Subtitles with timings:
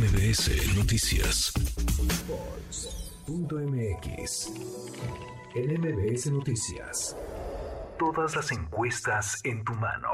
[0.00, 1.52] MBS Noticias.
[3.28, 4.50] MX.
[5.54, 7.14] En MBS Noticias.
[7.98, 10.08] Todas las encuestas en tu mano.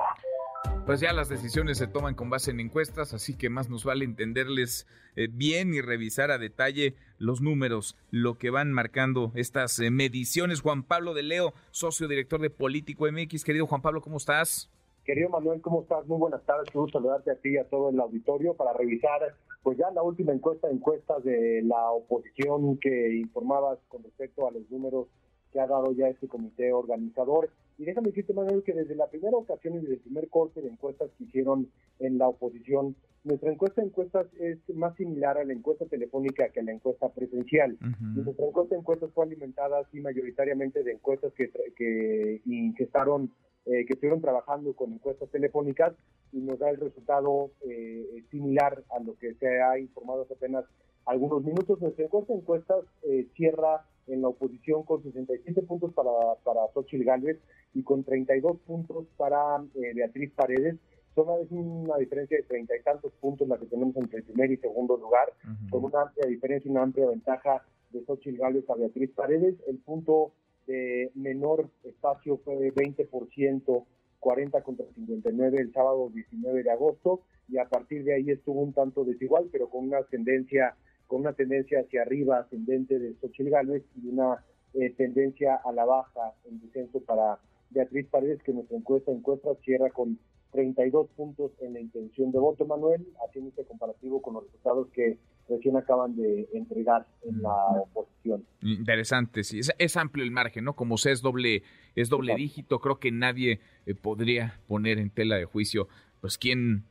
[0.87, 4.05] Pues ya las decisiones se toman con base en encuestas, así que más nos vale
[4.05, 9.93] entenderles eh, bien y revisar a detalle los números, lo que van marcando estas eh,
[9.93, 10.63] mediciones.
[10.63, 13.45] Juan Pablo de Leo, socio director de Político MX.
[13.45, 14.69] Querido Juan Pablo, ¿cómo estás?
[15.07, 16.05] Querido Manuel, ¿cómo estás?
[16.09, 16.69] Muy buenas tardes.
[16.69, 19.21] Quiero saludarte a ti y a todo el auditorio para revisar
[19.63, 24.69] pues ya la última encuesta, encuestas de la oposición que informabas con respecto a los
[24.69, 25.07] números
[25.53, 27.51] que ha dado ya este comité organizador.
[27.79, 30.71] Y déjame decirte, Manuel, que desde la primera ocasión y desde el primer corte de
[30.71, 35.53] encuestas que hicieron en la oposición, nuestra encuesta de encuestas es más similar a la
[35.53, 37.79] encuesta telefónica que a la encuesta presencial.
[38.01, 43.31] Nuestra encuesta de encuestas fue alimentada así mayoritariamente de encuestas que, que ingestaron
[43.67, 45.93] eh, que estuvieron trabajando con encuestas telefónicas
[46.33, 50.65] y nos da el resultado eh, similar a lo que se ha informado hace apenas
[51.05, 51.81] algunos minutos.
[51.81, 56.11] Nuestra encuesta encuestas eh, cierra en la oposición con 67 puntos para,
[56.45, 57.39] para Xochitl Gálvez
[57.75, 60.77] y con 32 puntos para Beatriz Paredes.
[61.17, 64.59] Son una diferencia de treinta y tantos puntos la que tenemos entre el primer y
[64.59, 65.33] segundo lugar,
[65.71, 69.57] con una amplia diferencia y una amplia ventaja de Xochitl Gálvez a Beatriz Paredes.
[69.67, 70.35] El punto
[70.67, 73.85] de menor espacio fue de 20%,
[74.21, 78.73] 40 contra 59 el sábado 19 de agosto y a partir de ahí estuvo un
[78.73, 80.75] tanto desigual, pero con una tendencia
[81.07, 84.45] con una tendencia hacia arriba ascendente de Xochitl Gálvez y una
[84.75, 87.39] eh, tendencia a la baja en descenso para
[87.71, 90.19] Beatriz Paredes, que nuestra encuesta encuesta cierra con
[90.57, 95.19] 32 puntos en la intención de voto, Manuel, haciendo este comparativo con los resultados que
[95.51, 98.43] recién acaban de entregar en la oposición.
[98.63, 100.73] Interesante, sí, es, amplio el margen, ¿no?
[100.73, 101.63] Como se es doble,
[101.95, 105.89] es doble dígito, creo que nadie eh, podría poner en tela de juicio,
[106.23, 106.85] pues quién,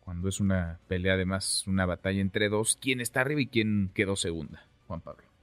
[0.00, 4.16] cuando es una pelea además, una batalla entre dos, quién está arriba y quién quedó
[4.16, 5.33] segunda, Juan Pablo.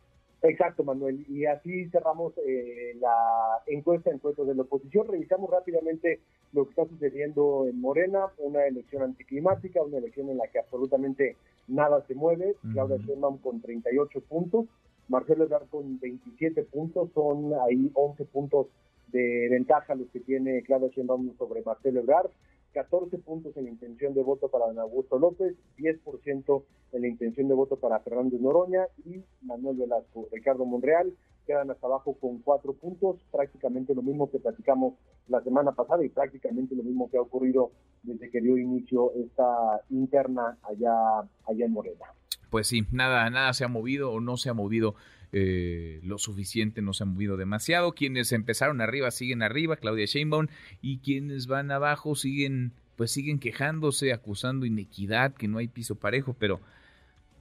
[0.44, 1.24] Exacto, Manuel.
[1.30, 5.08] Y así cerramos eh, la encuesta, encuesta de la oposición.
[5.08, 6.20] Revisamos rápidamente
[6.52, 11.36] lo que está sucediendo en Morena, una elección anticlimática, una elección en la que absolutamente
[11.68, 12.56] nada se mueve.
[12.74, 14.66] Claudia Sheinbaum con 38 puntos,
[15.10, 18.68] Marcelo Ebrard con 27 puntos, son ahí 11 puntos
[19.12, 22.32] de ventaja los que tiene Claudia Sheinbaum sobre Marcelo Ebrard.
[22.74, 27.78] 14 puntos en intención de voto para Augusto López, 10% en la intención de voto
[27.78, 30.28] para Fernando Noroña y Manuel Velasco.
[30.32, 31.14] Ricardo Monreal
[31.46, 34.94] quedan hasta abajo con 4 puntos, prácticamente lo mismo que platicamos
[35.28, 37.72] la semana pasada y prácticamente lo mismo que ha ocurrido
[38.04, 42.06] desde que dio inicio esta interna allá, allá en Morena.
[42.52, 44.94] Pues sí, nada, nada se ha movido o no se ha movido
[45.32, 47.94] eh, lo suficiente, no se han movido demasiado.
[47.94, 50.48] Quienes empezaron arriba siguen arriba, Claudia Sheinbaum,
[50.82, 56.36] y quienes van abajo siguen, pues siguen quejándose, acusando inequidad, que no hay piso parejo,
[56.38, 56.60] pero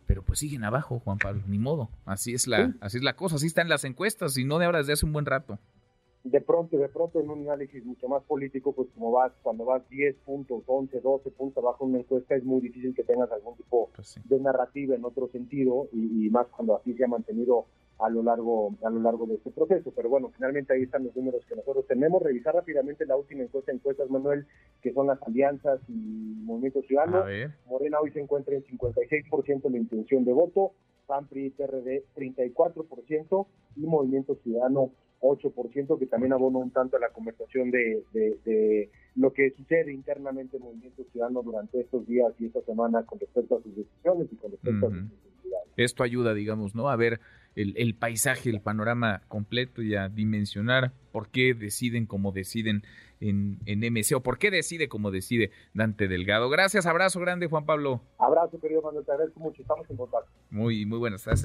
[0.06, 1.88] pero pues siguen abajo, Juan Pablo, ni modo.
[2.04, 4.78] Así es la, así es la cosa, así están las encuestas, y no de ahora
[4.78, 5.60] desde hace un buen rato.
[6.22, 9.88] De pronto, de pronto en un análisis mucho más político, pues como vas, cuando vas
[9.88, 13.56] 10 puntos, 11, 12 puntos abajo en una encuesta, es muy difícil que tengas algún
[13.56, 17.66] tipo pues de narrativa en otro sentido, y, y más cuando así se ha mantenido
[18.00, 19.92] a lo largo a lo largo de este proceso.
[19.94, 22.22] Pero bueno, finalmente ahí están los números que nosotros tenemos.
[22.22, 24.46] Revisar rápidamente la última encuesta, encuestas, Manuel,
[24.82, 27.24] que son las alianzas y movimientos ciudadanos.
[27.66, 30.72] Morena hoy se encuentra en 56% de la intención de voto,
[31.06, 37.10] PAMPRI y PRD 34% y Movimiento Ciudadano 8%, que también abona un tanto a la
[37.10, 42.62] conversación de, de, lo que sucede internamente en Movimiento Ciudadano durante estos días y esta
[42.62, 45.04] semana con respecto a sus decisiones y con respecto a sus
[45.76, 46.88] Esto ayuda, digamos, ¿no?
[46.88, 47.20] A ver
[47.56, 52.84] el, paisaje, el panorama completo y a dimensionar por qué deciden como deciden
[53.20, 56.48] en, en MC o por qué decide como decide Dante Delgado.
[56.48, 58.00] Gracias, abrazo grande, Juan Pablo.
[58.18, 60.30] Abrazo, querido Manuel, te agradezco mucho, estamos en contacto.
[60.50, 61.44] Muy, muy buenas tardes.